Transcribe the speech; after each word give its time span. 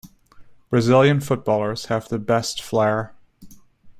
Brazilian 0.71 1.19
footballers 1.19 1.85
have 1.85 2.09
the 2.09 2.17
best 2.17 2.59
flair. 2.59 3.13